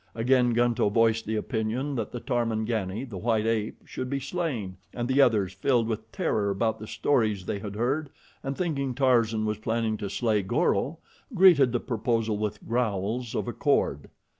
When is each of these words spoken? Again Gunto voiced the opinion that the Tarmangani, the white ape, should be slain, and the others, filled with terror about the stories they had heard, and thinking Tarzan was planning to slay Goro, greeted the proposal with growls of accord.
Again 0.15 0.53
Gunto 0.55 0.89
voiced 0.89 1.27
the 1.27 1.35
opinion 1.35 1.93
that 1.93 2.11
the 2.11 2.19
Tarmangani, 2.19 3.05
the 3.07 3.19
white 3.19 3.45
ape, 3.45 3.83
should 3.85 4.09
be 4.09 4.19
slain, 4.19 4.77
and 4.95 5.07
the 5.07 5.21
others, 5.21 5.53
filled 5.53 5.87
with 5.87 6.11
terror 6.11 6.49
about 6.49 6.79
the 6.79 6.87
stories 6.87 7.45
they 7.45 7.59
had 7.59 7.75
heard, 7.75 8.09
and 8.41 8.57
thinking 8.57 8.95
Tarzan 8.95 9.45
was 9.45 9.59
planning 9.59 9.97
to 9.97 10.09
slay 10.09 10.41
Goro, 10.41 10.97
greeted 11.35 11.71
the 11.71 11.79
proposal 11.79 12.39
with 12.39 12.67
growls 12.67 13.35
of 13.35 13.47
accord. 13.47 14.09